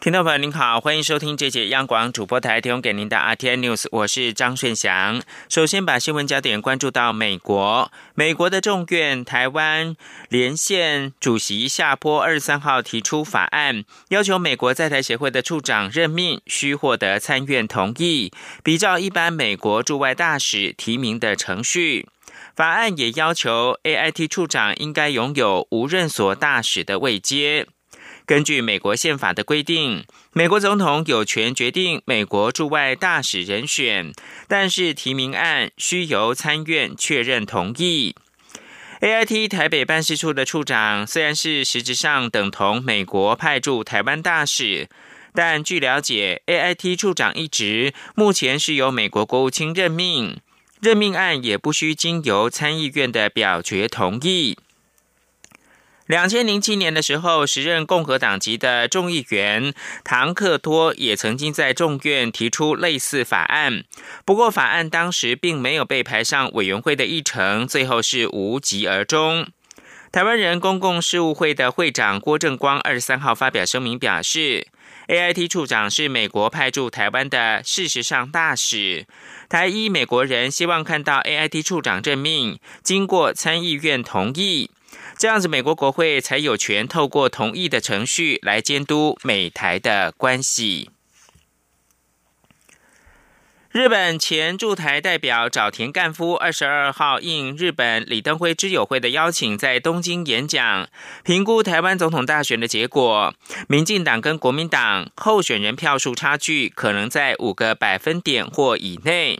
[0.00, 5.20] 听众朋友您好，欢迎收听这节央广主播台提供给您的 RTN News，我是张顺祥。
[5.50, 9.94] 首先把新闻焦点关注到美国，美国的众院台湾
[10.30, 18.32] 连线主席夏波二十三号提出法案，要求美国在台协会的处长任命需获得参院同意，
[18.64, 22.08] 比照一般美国驻外大使提名的程序。
[22.56, 27.66] 法案也要求 AIT 处长应该拥有无任所大使的位阶。
[28.30, 34.12] 根据美国宪法的规定，美国总统有权决定美国驻外大使人选，
[34.46, 38.14] 但是提名案需由参院确认同意。
[39.00, 44.88] AIT 台北办事处的处长虽然是实质上等同美国派驻台湾大使，
[45.34, 50.38] 但据了解，AIT 处长一职目前是由美国国务卿任命，
[50.80, 54.56] 任命案也不需经由参议院的表决同意。
[56.10, 59.72] 两千零七年的时候，时任共和党籍的众议员
[60.02, 63.84] 唐克多也曾经在众院提出类似法案，
[64.24, 69.46] 不过法案当时并没有被排上委员会的议程，最后是无疾而终。
[70.10, 74.66] 台湾人公共事务会的会长郭正光二十三号发表声明表示
[75.06, 79.06] ，AIT 处长是美国派驻台湾的事实上大使，
[79.48, 84.72] 台一美国人希望看到 AIT 处长任命经过参议院同意。
[85.20, 90.88] 这样子，美国国会才有权透过同意的程序来监督美台的关系。
[93.70, 100.88] 日本前驻台代表沼田干夫二十二号应日本李登辉知友会的邀请，在东京演讲，
[101.22, 103.34] 评估台湾总统大选的结果。
[103.68, 109.38] 民进党跟国民党候选人票数差距可能在五个百分点或以内。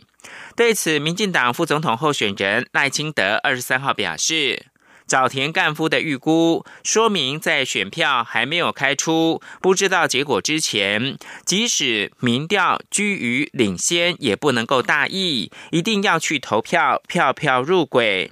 [0.55, 4.67] 对此，民进党副总统候选人赖清德二十三号表示。
[5.11, 18.31] 早田干夫的预估说明，在选票还没有开出、不知道结果之前，即使民调居于领先，也不能够大意，一定要去投票，票票入轨。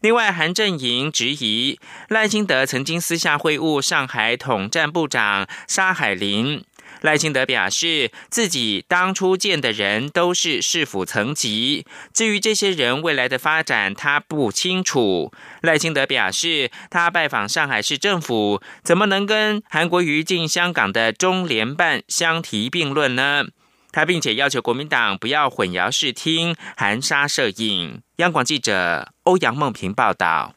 [0.00, 1.78] 另外，韩正营质疑
[2.08, 6.64] 赖清德曾经私下会晤上海统战部长沙海林。
[7.02, 15.32] 赖清德表示，自己当初见的人都是市府层级，至于这些人未来的发展，他不清楚。
[15.62, 23.44] 赖清德表示，他拜访上海市政府，怎么能跟韩国瑜进香港的中联办相提并论呢？
[23.92, 28.02] 他并且要求国民党不要混淆视听、含沙射影。
[28.16, 30.55] 央广记者欧阳梦平报道。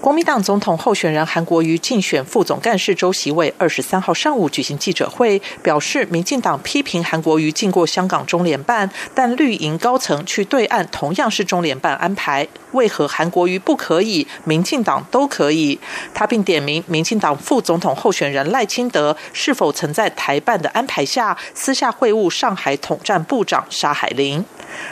[0.00, 15.80] 国民党总统候选人韩国瑜竞选副总干事周习伟二十三号上午举行记者会，表示民进党批评韩国瑜进过香港中联办，但绿营高层去对岸同样是中联办安排，为何韩国瑜不可以，民进党都可以？
[16.14, 24.44] 他并点名民进党副总统候选人赖清德是否曾在台办的安排下私下会晤上海统战部长沙海林。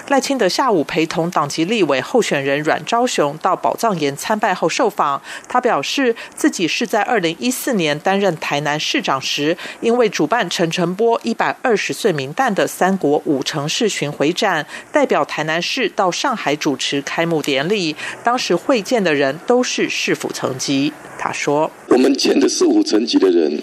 [0.08, 20.92] 赖清德下午陪同党籍立委候选人阮昭雄到宝藏岩参拜后受访，他表示自己是在二零一四年担任台南市长时，因为主办陈澄波一百二十岁名旦的三国五城市巡回展，代表台南市到上海主持开幕典礼，当时会见的人都是市府层级。
[21.18, 23.60] 他说：“我们见的市府层级的人，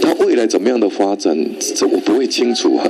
[0.00, 1.36] 他未来怎么样的发展，
[1.74, 2.86] 这我不会清楚啊。”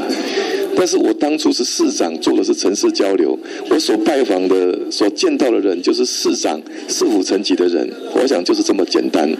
[0.76, 3.38] 但是我当初是市长，做的是城市交流，
[3.70, 9.30] 我所拜访的、所见到的人，就是市长、市府层级的人，我想就是这么简单。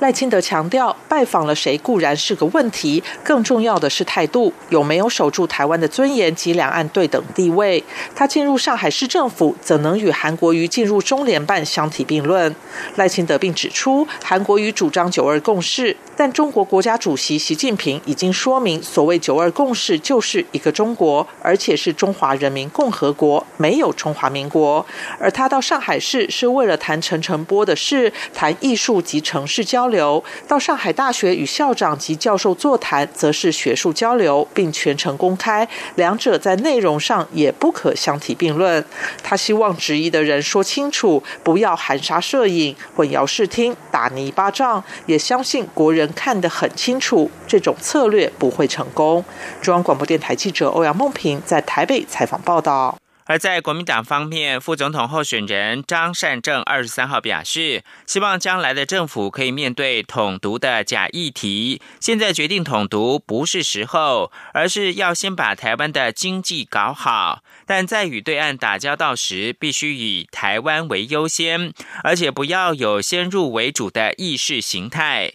[0.00, 7.84] 赖清德强调，拜访了谁固然是个问题，更重要的是态度，有没有守住台湾的尊严及两岸对等地位。
[8.14, 12.56] 他进入上海市政府，怎能与韩国瑜进入中联办相提并论？
[12.96, 15.94] 赖清德并指出，韩国瑜主张九二共识。
[16.16, 24.84] 但中国国家主席习近平已经说明，所谓“九二共识”就是一个中国，而且是中华人民共和国，没有中华民国。
[25.18, 38.84] 而他到上海市是为了谈陈诚波的事，谈艺术及城市交流；到上海大学与校长及教授座谈，则是学术交流，并全程公开，两者在内容上也不可相提并论。
[39.22, 46.08] 他希望质疑的人说清楚，不要含沙射影、混淆视听、打泥巴仗，也相信国人。
[46.14, 49.24] 看得很清楚，这种策略不会成功。
[49.62, 52.99] 中央广播电台记者欧阳梦平在台北采访报道。
[53.30, 61.80] 而在国民党方面，副总统候选人张善政二十三号表示，希望将来的政府可以面对统独的假议题。
[62.00, 67.44] 现在决定统独不是时候，而是要先把台湾的经济搞好。
[67.64, 71.72] 但在与对岸打交道时，必须以台湾为优先，
[72.02, 75.34] 而且不要有先入为主的意识形态。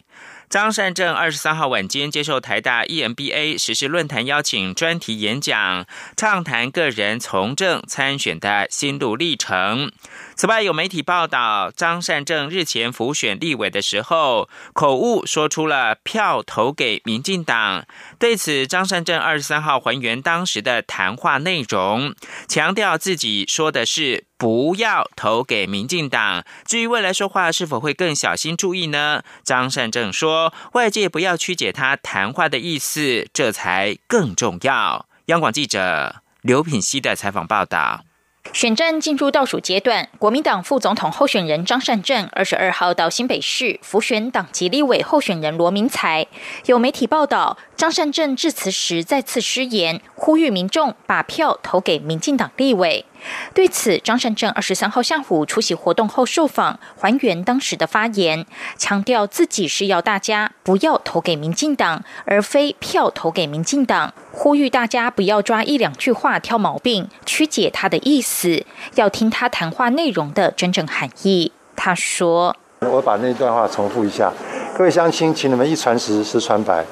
[0.56, 5.86] 张善政二十三号晚间接受台大 EMBA 实施论坛邀请专题演讲，
[6.16, 9.92] 畅谈个人从政参选的心路历程。
[10.38, 17.86] 此外，有媒体报道，张善政日前辅选立委的时候，口误说出了票投给民进党。
[18.20, 22.14] 对此，张善政二十三号还原当时的谈话内容，
[22.50, 26.44] 强调自己说的是不要投给民进党。
[26.66, 29.24] 至于未来说话是否会更小心注意呢？
[29.44, 35.06] 张善政说，外界不要曲解他谈话的意思，这才更重要。
[35.28, 38.04] 央广记者刘品熙的采访报道。
[38.53, 46.25] 选战进入倒数阶段，国民党副总统候选人张善政二十二号到新北市辅选党籍立委候选人罗明才。
[46.68, 53.06] 有媒体报道，张善政致辞时再次失言，呼吁民众把票投给民进党立委。
[53.54, 58.45] 对此，张善政二十三号下午出席活动后受访，还原当时的发言，
[58.77, 64.13] 强调自己是要大家不要投给民进党，而非票投给民进党。
[64.31, 71.51] 呼吁大家不要抓一两句话挑毛病，曲解他的意思，要听他谈话内容的真正含义。
[71.75, 74.31] 他说：“我把那段话重复一下，
[74.78, 76.86] 各位乡亲，请你们一传十，十传百，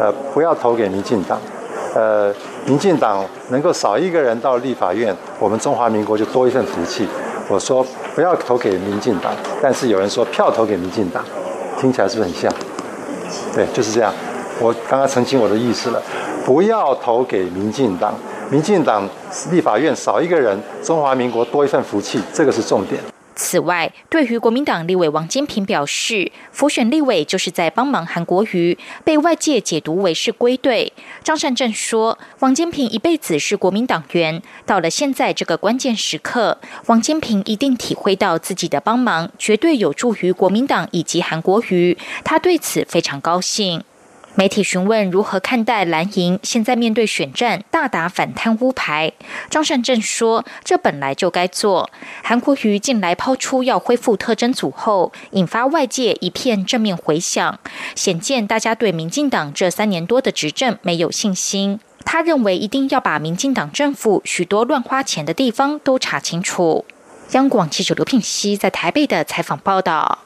[0.00, 1.38] 呃，不要投给民进党。”
[1.92, 2.32] 呃，
[2.66, 7.06] 民进党能够少一个人到立法院，我们中华民国就多一份福气。
[7.48, 11.24] 我说不要投给民进党，但是有人说票投给民进党，
[11.80, 12.52] 听起来是不是很像？
[13.52, 14.14] 对，就是这样。
[14.60, 16.00] 我刚刚澄清我的意思了，
[16.44, 18.14] 不要投给民进党，
[18.50, 19.08] 民进党
[19.50, 23.02] 立法院少一个人，中华民国多一份福气，这个是重点。
[23.50, 30.92] 此外，对于国民党立委王金平表示，辅选立委就是在帮忙韩国瑜，被外界解读为是归队。
[31.24, 43.82] 张善政说，王金平一辈子是国民党员，到了现在这个关键时刻，王金平一定体会到自己的帮忙绝对有助于国民党以及韩国瑜，他对此非常高兴。
[44.36, 49.12] 媒体询问如何看待蓝营现在面对选战大打反贪污牌，
[49.50, 51.90] 张善政说：“这本来就该做。”
[52.22, 57.58] 韩国瑜近来抛出要恢复特征组后，引发外界一片正面回响，
[57.94, 61.80] 显见大家对民进党这三年多的执政没有信心。
[62.04, 66.86] 他认为一定要把民进党政府许多乱花钱的地方都查清楚。
[67.32, 70.20] 央广记者刘聘熙在台北的采访报道。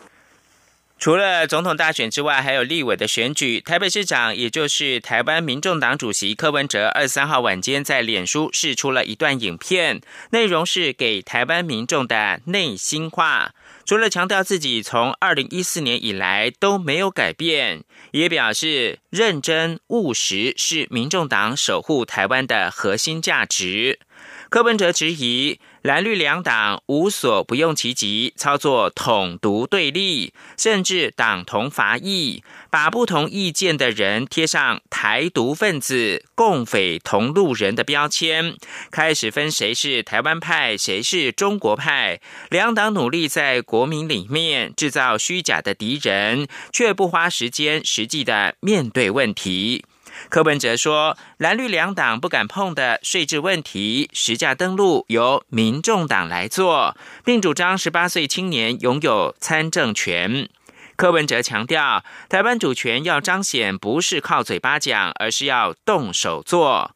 [1.04, 3.60] 除了总统大选之外，还有立委的选举。
[3.60, 13.52] 台北市长，也就是台湾民众党主席柯文哲，二十三号晚间在脸书释出了一段影片，内容是给台湾民众的内心话。
[13.84, 24.00] 除了强调自己从二零一四年以来都没有改变，也表示认真务实是民众党守护台湾的核心价值。
[24.48, 25.60] 柯文哲质疑。
[25.84, 38.56] 蓝绿两党无所不用其极，操作统独对立，甚至党同伐异，把不同意见的人贴上台独分子、共匪同路人的标签，
[38.90, 42.18] 开始分谁是台湾派，谁是中国派。
[42.48, 49.84] 两党努力在国民里面制造虚假的敌人，却不花时间实际的面对问题。
[50.28, 60.48] 柯文哲说：“蓝绿两党不敢碰的税制问题，实价登录由民众党来做，并主张十八岁青年拥有参政权。”
[60.96, 66.94] 柯文哲强调，台湾主权要彰显，不是靠嘴巴讲，而是要动手做。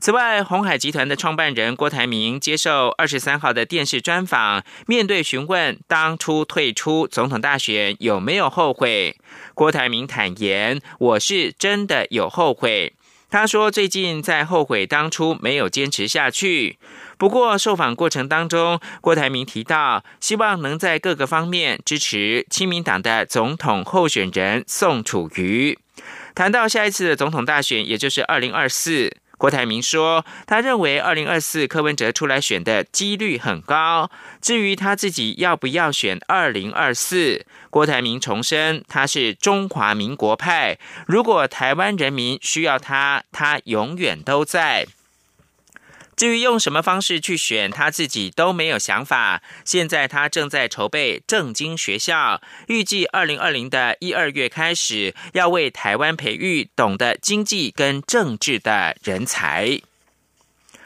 [0.00, 9.16] 此外，红海集团的创办人郭台铭接受二十三号的电视专访，面对询问当初退出总统大选有没有后悔，
[9.54, 12.94] 郭台铭坦言：“我是真的有后悔。”
[13.28, 16.78] 他说：“最近在后悔当初没有坚持下去。”
[17.18, 25.76] 不过，受访过程当中，郭台铭提到，希望能在各个方面支持亲民党的总统候选人宋楚瑜。
[26.36, 29.16] 谈到下一次的总统大选，也就是二零二四。
[29.38, 34.10] 郭台铭说：“他认为二零二四柯文哲出来选的几率很高。
[34.42, 40.76] 至于他自己要不要选二零二四，郭台铭重申他是中华民国派。
[41.06, 44.88] 如果台湾人民需要他，他永远都在。”
[46.18, 49.40] 至于用什么方式去选，他自己都没有想法。
[49.64, 59.80] 现在他正在筹备正经学校，预计二零二零的一二月开始，要为台湾培育懂得经济跟政治的人才。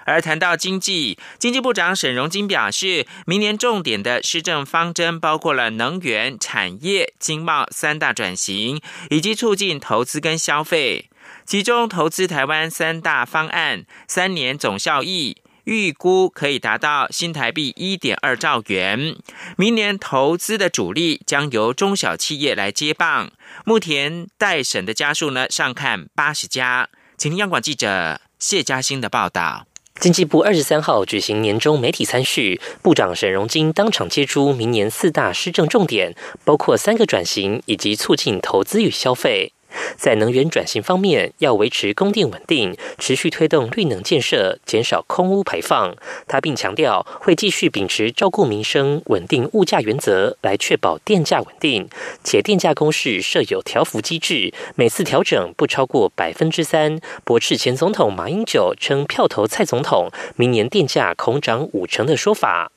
[0.05, 11.09] 而谈到经济，经济部长沈荣金表示，明年重点的施政方针包括了能源、产业、经贸三大转型，以及促进投资跟消费。
[11.45, 19.17] 其中，投资台湾三大方案，三年总效益预估可以达到新台币一点二兆元。
[19.57, 23.31] 明年投资的主力将由中小企业来接棒。
[23.65, 26.89] 目前待审的家数呢，上看八十家。
[27.19, 29.67] 请听央广记者谢嘉欣的报道。
[30.01, 39.53] 经济部二十三号举行年终媒体参叙，部长沈荣金当场接出明年四大施政重点，包括三个转型以及促进投资与消费。
[39.97, 45.95] 在能源转型方面，要维持供电稳定，持续推动绿能建设，减少空污排放。
[46.27, 51.89] 他并强调，会继续秉持照顾民生、稳定物价原则，来确保电价稳定。
[52.25, 56.99] 且电价公式设有调幅机制，每次调整不超过百分之三。
[57.25, 62.71] 驳斥前总统马英九称票投蔡总统，明年电价恐涨五成的说法。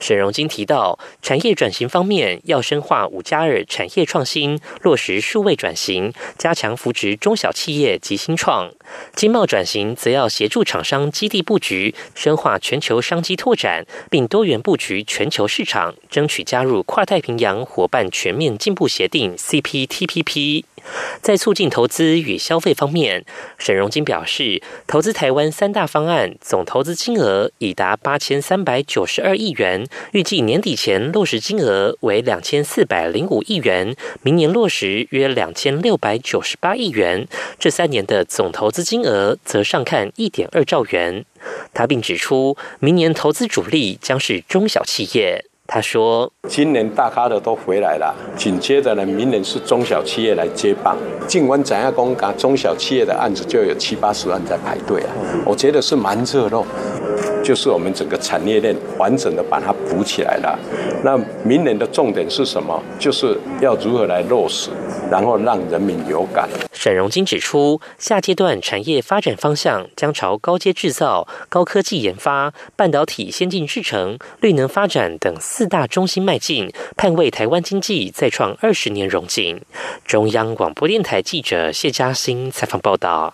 [0.00, 8.70] 沈荣金提到，产业转型方面要深化五加二产业创新，落实数位转型，加强扶植中小企业及新创；
[9.14, 20.64] 经贸转型则要协助厂商基地布局，深化全球商机拓展，并多元布局全球市场，争取加入跨太平洋伙伴全面进步协定 （CPTPP）。
[21.20, 23.24] 在促进投资与消费方面，
[23.58, 37.26] 沈荣金表示，投资台湾三大方案总投资金额已达八千三百九十二亿元，预计年底前落实金额为两千四百零五亿元，明年落实约两千六百九十八亿元。
[37.58, 41.24] 这三年的总投资金额则上看一点二兆元。
[41.72, 45.44] 他并指出，明年投资主力将是中小企业。
[45.70, 50.96] 他说：“今年大咖的都回来了，紧接着呢，明年是中小企业来接棒。
[51.26, 55.12] 尽管怎样公讲，中小企业的案子就有七八十万在排队啊，
[55.44, 56.64] 我觉得是蛮热络。”
[57.48, 60.58] 就是我们整个产业链完整的把它补起来了。
[61.02, 62.78] 那明年的重点是什么？
[62.98, 64.68] 就是要如何来落实，
[65.10, 66.46] 然后让人民有感。
[66.74, 79.58] 沈荣金指出，下阶段产业发展方向将朝高阶制造、高科技研发、半导体先进制程、绿能发展等四大中心迈进，盼为台湾经济再创二十年荣景。
[80.04, 83.32] 中央广播电台记者谢嘉欣采访报道。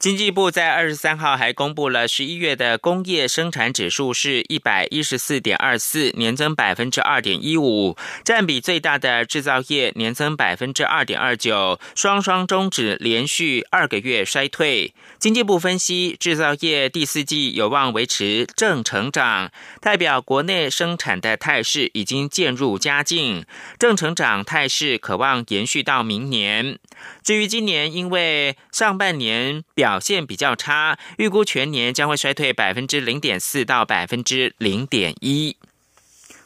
[0.00, 14.94] 经济部在二十三号还公布了十一月的工业生产指数是一百一十四点二四，年增百分之二点一五，占比最大的制造业年增百分之二点二九，双双终止连续二个月衰退。
[15.18, 19.52] 经济部分析，制造业第四季有望维持正成长，
[19.82, 23.44] 代表国内生产的态势已经渐入佳境，
[23.78, 26.78] 正成长态势可望延续到明年。
[27.22, 35.56] 至于今年，因为上半年表现比较差，预估全年将会衰退百分之零点四到百分之零点一。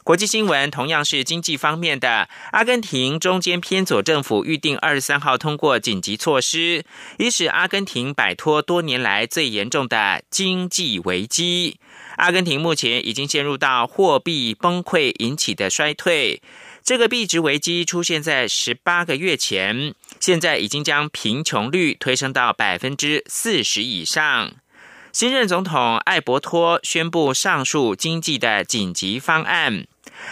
[0.03, 6.85] 国际新闻同样是经济方面的，阿根廷中间偏左政府预定二十三号通过紧急措施，
[7.17, 11.79] 以使阿根廷摆脱多年来最严重的经济危机。
[12.15, 16.41] 阿根廷目前已经陷入到货币崩溃引起的衰退。
[16.83, 24.51] 这个币值危机出现在十八个月前，现在已经将贫穷率推升到百分之四十以上。
[25.11, 29.87] 新任总统艾伯托宣布上述经济的紧急方案。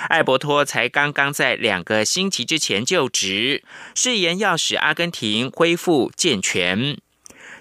[0.10, 3.64] 艾伯托才刚刚在两个星期之前就职，
[3.96, 6.98] 誓言要使阿根廷恢复健全。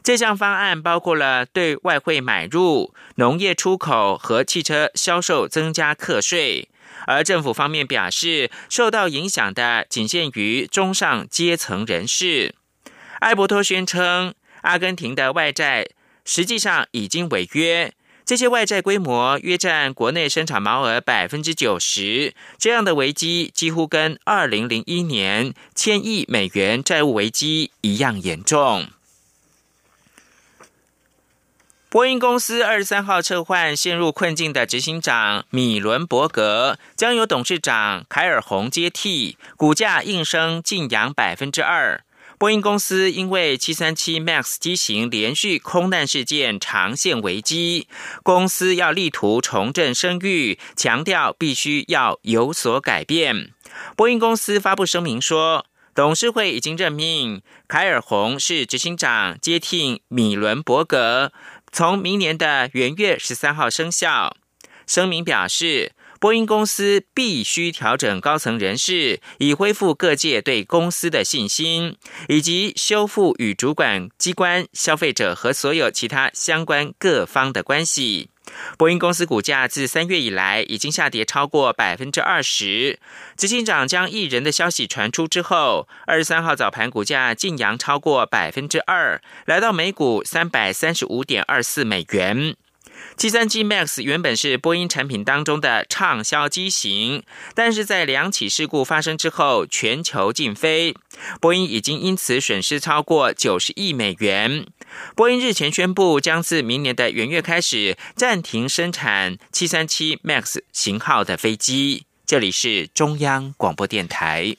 [0.02, 6.68] 这项方案包括了对外汇买入、农业出口和汽车销售增加课税。
[7.06, 12.54] 而政府方面表示，受到影响的仅限于中上阶层人士。
[13.20, 15.88] 埃伯托宣称，阿根廷的外债
[16.24, 17.92] 实际上已经违约，
[18.24, 22.34] 这些外债规模约占国内生产毛额百分之九十。
[22.58, 28.88] 这样的危机几乎跟二零零一年千亿美元债务危机一样严重。
[31.92, 42.02] 波音公司二十三号撤换陷入困境的执行长米伦伯格，将由董事长凯尔洪接替，股价应声晋扬百分之二。
[42.38, 47.86] 波音公司因为七三七 MAX 机型连续空难事件长线危机，
[48.22, 53.50] 公司要力图重振声誉，强调必须要有所改变。
[53.94, 61.32] 波音公司发布声明说，董事会已经任命凯尔洪是执行长，接替米伦伯格。
[61.72, 64.36] 从明年的元月十三号生效。
[64.86, 71.96] 声明表示，波音公司必须调整高层人事，以恢复各界对公司的信心，
[72.28, 78.28] 以及修复与主管机关、消费者和所有其他相关各方的关系。
[78.76, 82.98] 波音公司股价自三月以来已经下跌超过百分之二十。
[83.36, 92.56] 执行长将艺人的消息传出之后，二十三号早盘股价竟扬超过百分之二，来到每股三百三十五点二四美元。
[93.16, 97.22] 七三七 MAX 原本是波音产品当中的畅销机型，
[97.54, 100.94] 但是在两起事故发生之后，全球禁飞，
[101.40, 104.66] 波音已经因此损失超过九十亿美元。
[105.14, 112.04] 波音日前宣布，将自明年的元月开始暂停生产七三七 MAX 型号的飞机。
[112.26, 114.56] 这里是中央广播电台。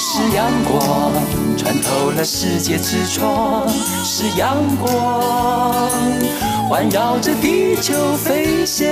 [0.00, 1.12] 是阳光
[1.68, 3.68] 穿透了世界之窗，
[4.02, 5.20] 是阳光
[6.66, 8.88] 环绕着地球飞翔。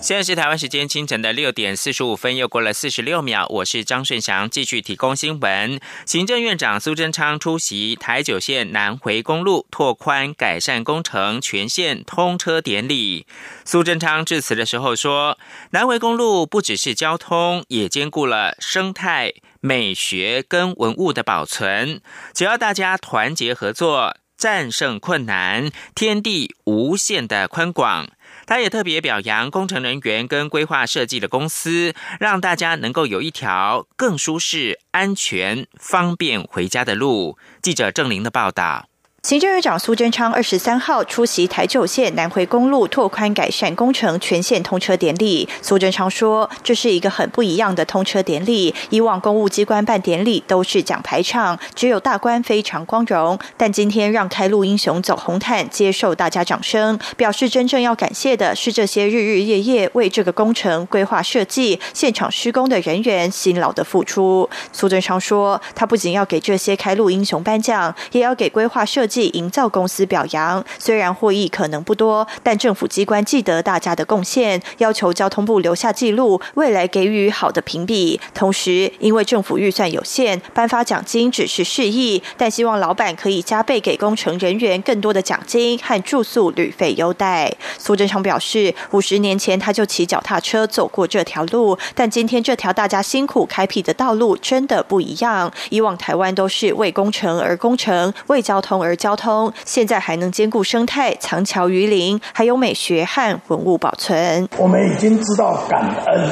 [0.00, 3.46] 现在是台湾时间清晨的六点四十五分，又过了四十六秒。
[3.48, 5.80] 我是张顺祥，继续提供新闻。
[6.06, 13.26] 行政院长苏贞昌出席台九线南回公路拓宽改善工程全线通车典礼。
[13.64, 15.36] 苏贞昌致辞的时候说
[15.72, 22.00] ：“南回公路不只是交通，也兼顾了生态、美学跟文物的保存。
[22.32, 28.08] 只要大家团结合作，战胜困难，天地无限的宽广。”
[28.48, 37.36] 他也特别表扬工程人员跟规划设计的公司，让大家能够有一条更舒适、安全、方便回家的路。
[37.60, 38.88] 记者郑玲的报道。
[39.24, 45.46] 行政院长苏贞昌二十三号出席台九线南回公路拓宽改善工程全线通车典礼。
[45.60, 48.72] 苏贞昌说：“这是一个很不一样的通车典礼。
[48.90, 53.36] 以往公务机关办典礼都是讲排场，只有大官非常光荣。
[53.56, 78.20] 但今天让开路英雄走红毯，接受大家掌声，表示真正要感谢的是这些日日夜夜为这个工程规划设计、现场施工的人员辛劳的付出。”苏贞昌说：“他不仅要给这些开路英雄颁奖，也要给规划设计。”营造公司表扬，虽然获益可能不多，但政府机关记得大家的贡献，要求交通部留下记录，未来给予好的评比。
[78.34, 87.54] 同时，因为政府预算有限，颁发奖金只是示意，但希望老板可以加倍给工程人员更多的奖金和住宿旅费优待。
[87.78, 95.52] 苏贞昌表示，五十年前他就骑脚踏车走过这条路，但今天这条大家辛苦开辟的道路真的不一样。
[95.70, 99.18] 以往台湾都是为工程而工程，为交通而交。
[99.18, 104.48] 通现在还能兼顾生态、藏桥于林，还有美学和文物保存。
[104.56, 106.30] 我们已经知道感恩，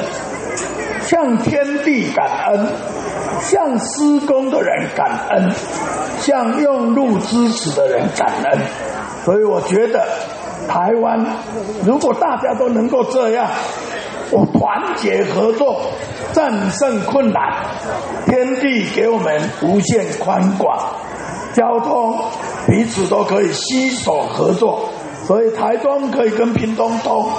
[1.01, 2.65] 向天地感恩，
[3.41, 5.51] 向施工的人感恩，
[6.21, 8.59] 向用路支持的人感恩。
[9.25, 10.07] 所以我觉得，
[10.69, 11.25] 台湾
[11.85, 13.45] 如果大家都能够这样，
[14.31, 15.91] 我团结合作，
[16.31, 17.65] 战胜困难，
[18.27, 20.79] 天地给我们无限宽广。
[21.53, 22.15] 交通
[22.67, 24.89] 彼此都可以携手合作，
[25.25, 27.29] 所以台中可以跟屏东通，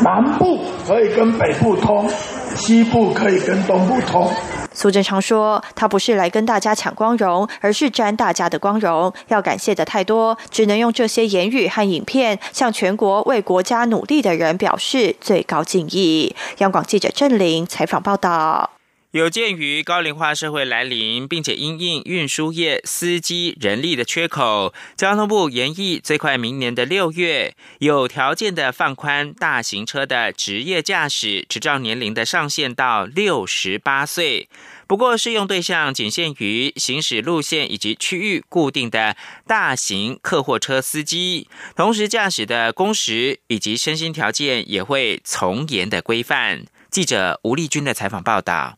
[0.00, 2.08] 南部可以跟北部通，
[2.54, 4.30] 西部可以跟东部通。
[4.72, 9.12] 苏贞昌说：“他不是来跟大家抢光荣，而是沾大家的光荣。
[9.26, 18.70] 要感谢的太多，只能用这些言语和影片，向全国为国家努力的人表示最高敬意。”央广记者郑玲采访报道。
[19.14, 34.48] 有鉴于高龄化社会来临，并且因应运输业司机人力的缺口，交通部研议最快明年的六月，有条件的放宽大型车的职业驾驶执照年龄的上限到六十八岁。
[34.88, 41.46] 不过，适用对象仅限于行驶路线以及区域固定的大型客货车司机，
[41.76, 46.64] 同时驾驶的工时以及身心条件也会从严的规范。
[46.90, 48.76] 记者吴丽君的采访报道。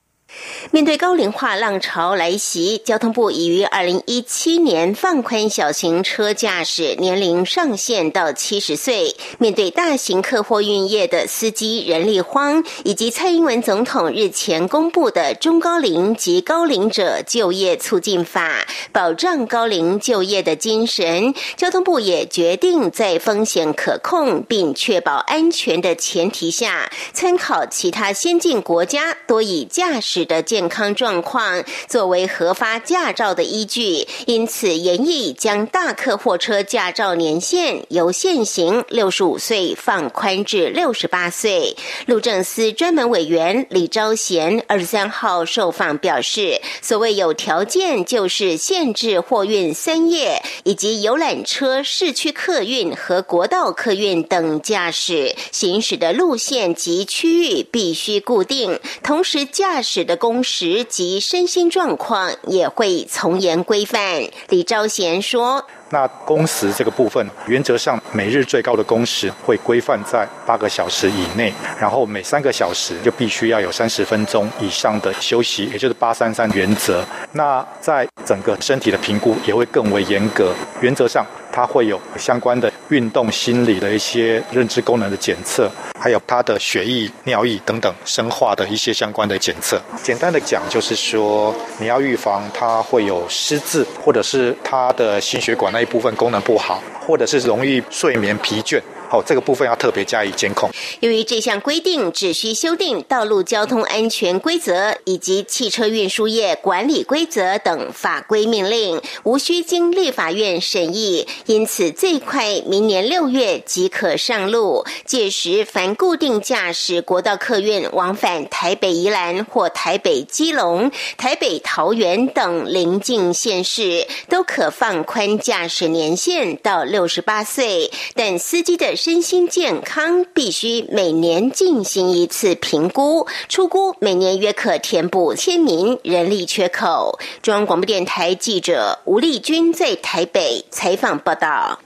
[0.72, 9.14] 面对高龄化浪潮来袭，交通部已于二零一七年放宽小型车驾驶年龄上限到七十岁。
[9.38, 30.15] 面对大型客货运业的司机人力荒，以及蔡英文总统日前公布的中高龄及高龄者就业促进法，保障高龄就业的精神，交通部也决定在风险可控并确保安全的前提下，参考其他先进国家多以驾驶。
[30.16, 41.76] 驶的健康状况作为核发驾照的依据，因此严议将大客货车驾照年限由现行六十五岁放宽至六十八岁。
[42.06, 64.22] 路政司专门委员李昭贤二十三号受访表示，所谓有条件，就是限制货运三业以及游览车、市区客运和国道客运等驾驶行驶的路线及区域必须固定，同时驾驶的工时及身心状况也会从严规范。
[64.48, 65.66] 李昭贤说。
[65.90, 77.04] 那工时这个部分，原则上每日最高的工时会规范在八个小时以内，然后每三个小时就必须要有三十分钟以上的休息，也就是八三三原则。
[77.32, 85.70] 那在整个身体的评估也会更为严格，原则上它会有相关的运动、心理的一些认知功能的检测，
[86.00, 89.80] 还有它的血液、尿液等等生化的一些相关的检测。
[90.02, 95.72] 简单的讲，就是说你要预防它会有失智，或者是它的心血管。
[95.76, 98.80] 那一部分功能不好，或者是容易睡眠疲倦。
[99.08, 100.68] 好，这个部分要特别加以监控。
[100.98, 114.84] 由于这项规定只需修订《道路交通安全规则》以及《汽车运输业管理规则》等法规命令，无需经立法院审议，因此最快明年六月即可上路。
[115.04, 128.96] 届时，凡固定驾驶国道客运往返台北宜兰或台北基隆、台北桃园等邻近县市，都可放宽驾驶年限到六十八岁，但司机的。
[129.06, 137.16] 身心健康必须每年进行一次评估，出估每年约可填补千名人力缺口。
[137.40, 141.78] 中央广播电台记者吴丽君在台北采访报道。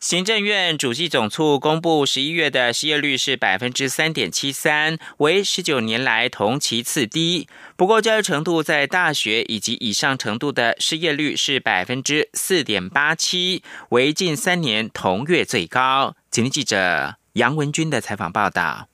[0.00, 7.46] 行政院主计总处公布十一月的失业率是百分之三点七三，为十九年来同期次低。
[7.76, 16.14] 不过，教育程度在大学以及以上程度的失业率是百分之四点八七，为近三年同月最高。
[16.32, 18.88] 请听记者杨文军的采访报道。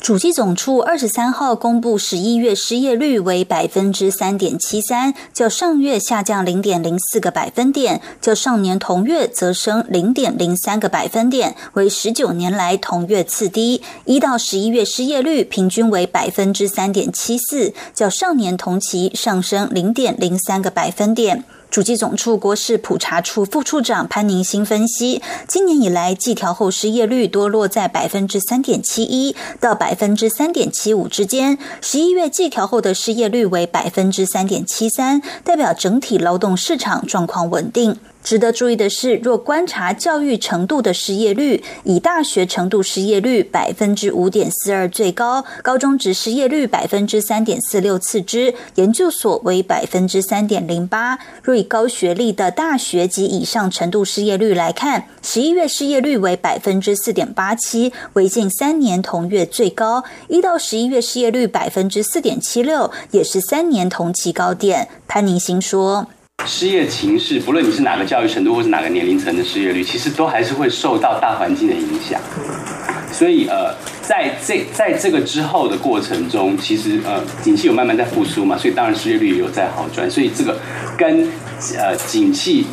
[0.00, 13.82] 主计总处二十三号公布十一月失业率为百分之三点七三，较上月下降零点零四个百分点，较上年同月则升零点零三个百分点，为十九年来同月次低。
[14.06, 21.44] 一到十一月失业率平均为百分之三点七四，较上年同期上升零点零三个百分点。
[21.70, 37.96] 主机总处国事普查处副处长潘宁新分析，今年以来计调后失业率多落在百分之三点七一到百分之三点七五之间，十一月计调后的失业率为百分之三点七三，代表整体劳动市场状况稳定。
[38.22, 51.18] 值得注意的是，若观察教育程度的失业率，以大学程度失业率百分之五点四二最高，高中职失业率百分之三点四六次之，研究所为百分之三点零八。
[51.42, 64.88] 若以高学历的大学及以上程度失业率来看，十一月失业率为百分之四点八七，为近三年同月最高；一到十一月失业率百分之四点七六，也是三年同期高点。
[65.08, 66.06] 潘宁新说。
[66.46, 72.20] 失业情势，不论你是哪个教育程度或是哪个年龄层的失业率，其实都还是会受到大环境的影响。
[73.12, 80.10] 所以呃，在这在这个之后的过程中，其实呃，景气有慢慢在复苏嘛，所以当然失业率也有在好转。
[80.10, 80.58] 所以这个
[80.96, 81.28] 跟
[81.76, 82.66] 呃景气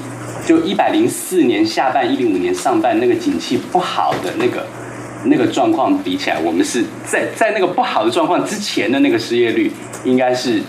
[0.46, 4.66] 就一百零四年下半一零五年上半那个景气不好的那个
[5.26, 9.72] 那个状况比起来，我们是在在那个不好的状况之前的那个失业率
[10.04, 10.62] 应该是。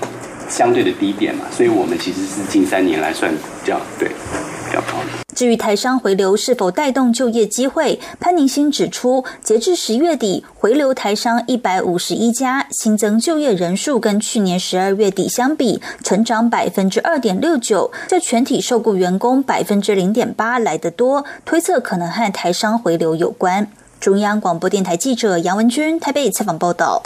[0.49, 5.19] 相对的低点嘛，所以我们其实是近三年来算比较对比较高的。
[5.35, 23.69] 至于台商回流是否带动就业机会，潘宁新指出，截至十月底，回流台商一百五十一家，新增就业人数跟去年十二月底相比，成长百分之二点六九，这全体受雇员工百分之零点八来得多，推测可能和台商回流有关。
[24.01, 27.05] 中央广播电台记者杨文君台北采访报道。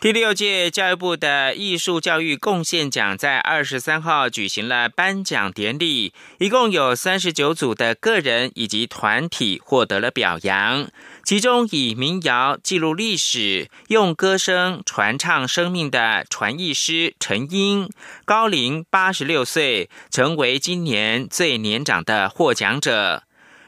[0.00, 10.88] 第六届教育部的艺术教育贡献奖在二十三号举行了颁奖典礼，一共有三十九组的个人以及团体获得了表扬。
[11.22, 17.86] 其中以民谣记录历史、用歌声传唱生命的传艺师陈英，
[18.24, 23.24] 高龄八十六岁，成为今年最年长的获奖者。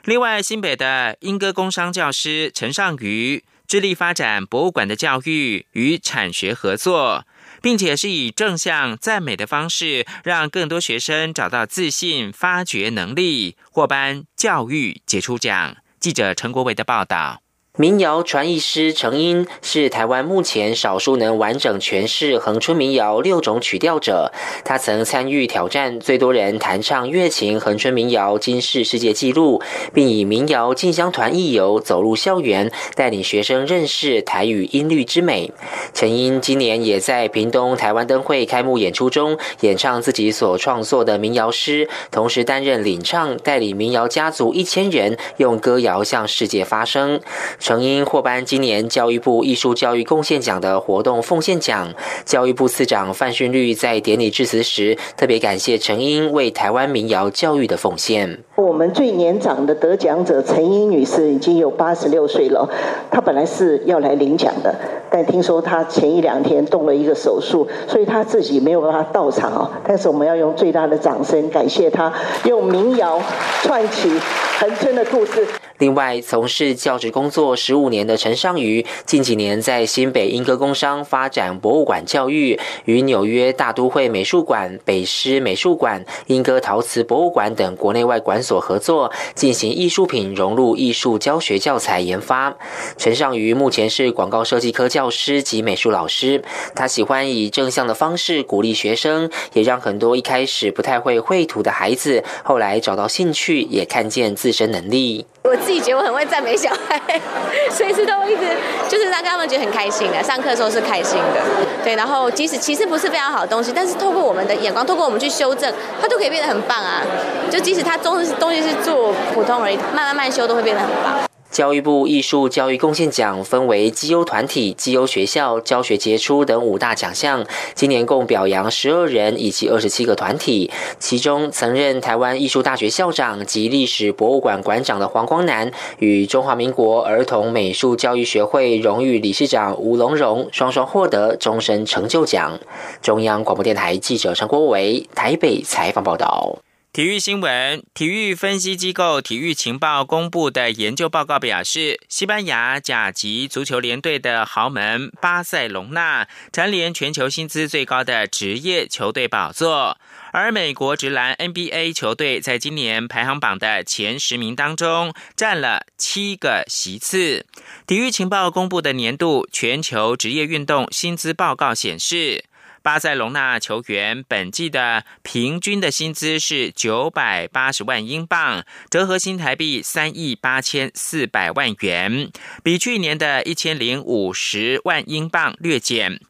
[0.06, 3.44] 另外，新北的英歌工商教师陈尚瑜。
[3.72, 7.24] 致力发展博物馆的教育与产学合作，
[7.62, 15.78] 并且是以正向赞美的方式，让更多学生找到自信、发掘能力，获颁教育杰出奖。
[15.98, 17.40] 记者陈国伟的报道。
[17.78, 24.30] 民谣传译师程英是台湾目前少数能完整诠释恒春民谣六种曲调者。
[24.62, 29.62] 他曾参与挑战最多人弹唱乐琴恒春民谣金世世界纪录，
[29.94, 35.50] 并以民谣进香团义游走入校园，带领学生认识台语音律之美。
[35.94, 47.18] 程英今年也在屏东台湾灯会开幕演出中演唱自己所创作的民谣诗，同时担任领唱，带领民谣家族一千人用歌谣向世界发声。
[47.62, 51.94] 成英获颁今年教育部艺术教育贡献奖的活动奉献奖。
[52.24, 58.40] 教育部次长范训律在典礼致辞时，特别感谢陈英为台湾民谣教育的奉献。
[58.56, 62.68] 我们最年长的得奖者陈英女士已经有八十六岁了，
[63.12, 64.74] 她本来是要来领奖的，
[65.08, 69.70] 但听说她前一两天动了一个手术，所以她自己没有办法到场哦。
[69.86, 72.12] 但是我们要用最大的掌声感谢她，
[72.44, 73.22] 用民谣
[73.62, 74.10] 串起
[74.58, 75.46] 恒春的故事。
[75.82, 92.56] 另外，从事教职工作十五年的陈尚瑜，近几年在新北英歌工商发展博物馆教育，与纽约大都会美术馆、北师美术馆、英歌陶瓷博物馆等国内外馆所合作，进行艺术品融入艺术教学教材研发。
[92.96, 96.44] 陈尚瑜目前是广告设计科教师及美术老师，
[96.76, 105.26] 他喜欢以正向的方式鼓励学生，也让很多一开始不太会绘图的孩子，后来找到兴趣，也看见自身能力。
[105.42, 107.20] 我自己觉得我很会赞美小孩，
[107.68, 108.42] 随时都一直
[108.88, 110.22] 就是让他们觉得很开心的。
[110.22, 111.40] 上课的时候是开心的，
[111.82, 111.96] 对。
[111.96, 117.02] 然后即使其实不是非常好的东西，但是透过我们的眼光，透过我们去修正，它都可以变得很棒啊。
[117.50, 121.31] 就即使它东东西是做普通而已，慢慢慢修都会变得很棒。
[121.52, 127.44] 教育部艺术教育贡献奖分为绩优团体、绩优学校、教学杰出等五大奖项。
[127.74, 130.70] 今年共表扬十二人以及二十七个团体。
[130.98, 142.58] 其中，曾任台湾艺术大学校长及历史博物馆馆长的黄光南，与中华民国儿童美术教育学会荣誉理事长吴龙荣双双获得终身成就奖。
[143.02, 146.56] 中央广播电台记者陈国维台北采访报道。
[146.92, 159.96] 体育新闻：体育分析机构体育情报公布的研究报告表示，西班牙甲级足球联队的豪门巴塞隆纳蝉联全球薪资最高的职业球队宝座，
[160.32, 167.46] 而美国职篮 NBA 球队在今年排行榜的前十名当中占了七个席次。
[167.86, 172.44] 体育情报公布的年度全球职业运动薪资报告显示。
[172.82, 182.30] 巴塞隆纳球员本季的平均的薪资是九百八十万英镑，折合新台币三亿八千四百万元，
[182.64, 186.20] 比去年的一千零五十万英镑略减。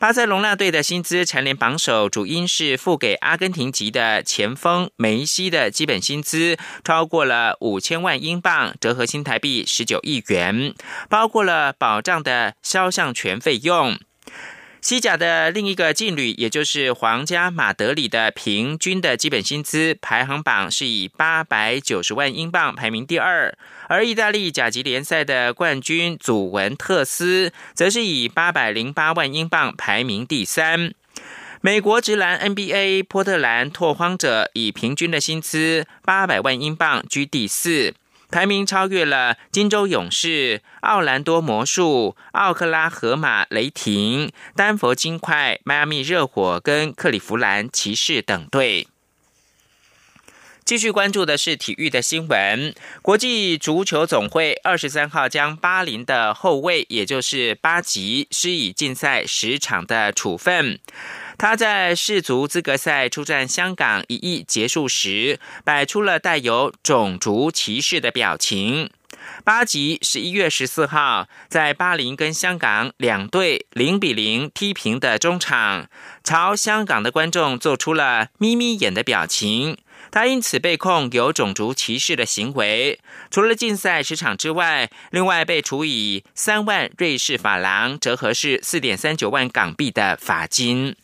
[0.00, 10.74] 巴塞隆纳队的薪资蝉联榜首，主因是付给阿根廷籍的前锋梅西的基本薪资超过了五千万英镑，折合新台币十九亿元，
[11.08, 13.96] 包括了保障的肖像权费用。
[14.82, 23.54] 西甲的另一个劲旅，也就是皇家马德里的平均的基本薪资排行榜是以八百九十万英镑排名第二，
[23.88, 30.94] 而意大利甲级联赛的冠军祖文特斯则是以八百零八万英镑排名第三。
[31.60, 37.92] 美国职篮 NBA 波特兰拓荒者以平均的薪资八百万英镑居第四。
[38.30, 48.86] 排名超越了金州勇士、奥兰多魔术、奥克拉荷马雷霆、丹佛金块、迈阿密热火跟克利夫兰骑士等队。
[50.64, 52.72] 继续关注的是体育的新闻。
[53.02, 60.78] 国际足球总会二十三号将巴林的后卫，也就是巴吉，施以禁赛十场的处分。
[61.40, 68.90] 他在世足资格赛出战香港一役结束时，摆出了带有种族歧视的表情。
[69.42, 75.88] 巴吉十一月十四号在巴林跟香港两队零比零踢平的中场，
[76.22, 79.78] 朝香港的观众做出了眯眯眼的表情。
[80.10, 83.00] 他因此被控有种族歧视的行为，
[83.30, 90.94] 除了禁赛十场之外，另外被处以三万瑞士法郎（折合是四点三九万港币）的罚金。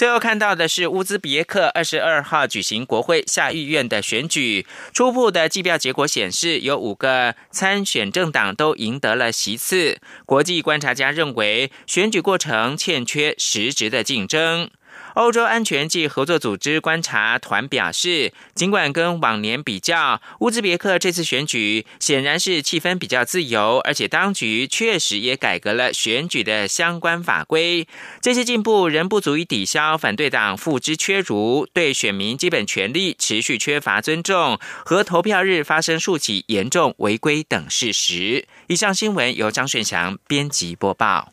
[0.00, 9.98] 最后看到的是乌兹别克二十二号举行国会下议院的选举，初步的计票结果显示，有五个参选政党都赢得了席次。
[10.24, 14.70] 国际观察家认为，选举过程欠缺实质的竞争。
[15.14, 27.86] 欧洲安全及合作组织观察团表示，尽管跟往年比较，乌兹别克这次选举显然是气氛比较自由，而且当局确实也改革了选举的相关法规。
[28.20, 38.46] 这些进步仍不足以抵消反对党付之阙如、对选民基本权利持续缺乏尊重和投票日发生数起严重违规等事实。
[38.68, 41.32] 以上新闻由张顺祥编辑播报。